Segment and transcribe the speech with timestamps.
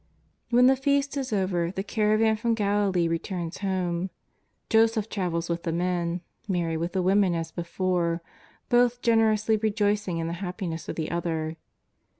[0.49, 4.09] When the Feast is over, the caravan from Galilee re turns home.
[4.67, 8.23] Joseph travels with the men, Mary with the women as before,
[8.67, 11.55] both generously rejoicing in the happiness of the other.